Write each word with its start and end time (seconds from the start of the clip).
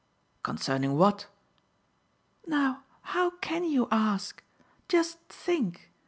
"Concerning 0.41 0.97
what?" 0.97 1.27
"Now, 2.47 2.85
how 3.01 3.29
can 3.37 3.63
you 3.63 3.87
ask? 3.91 4.41
Just 4.87 5.19
think! 5.29 5.91